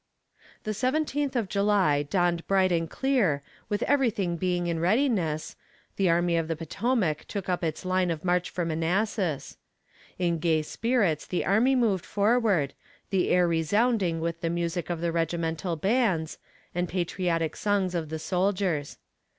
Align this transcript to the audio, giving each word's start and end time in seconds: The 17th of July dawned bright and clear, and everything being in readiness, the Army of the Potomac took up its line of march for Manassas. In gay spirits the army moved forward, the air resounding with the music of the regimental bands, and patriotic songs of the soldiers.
The 0.63 0.71
17th 0.71 1.35
of 1.35 1.47
July 1.47 2.01
dawned 2.01 2.47
bright 2.47 2.71
and 2.71 2.89
clear, 2.89 3.43
and 3.69 3.83
everything 3.83 4.35
being 4.35 4.65
in 4.65 4.79
readiness, 4.79 5.55
the 5.95 6.09
Army 6.09 6.37
of 6.37 6.47
the 6.47 6.55
Potomac 6.55 7.25
took 7.25 7.47
up 7.47 7.63
its 7.63 7.85
line 7.85 8.09
of 8.09 8.25
march 8.25 8.49
for 8.49 8.65
Manassas. 8.65 9.57
In 10.17 10.39
gay 10.39 10.63
spirits 10.63 11.27
the 11.27 11.45
army 11.45 11.75
moved 11.75 12.07
forward, 12.07 12.73
the 13.11 13.29
air 13.29 13.47
resounding 13.47 14.19
with 14.19 14.41
the 14.41 14.49
music 14.49 14.89
of 14.89 15.01
the 15.01 15.11
regimental 15.11 15.75
bands, 15.75 16.39
and 16.73 16.89
patriotic 16.89 17.55
songs 17.55 17.93
of 17.93 18.09
the 18.09 18.17
soldiers. 18.17 18.97